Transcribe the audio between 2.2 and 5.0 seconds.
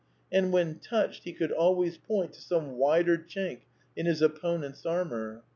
to some wider chink in his opponent's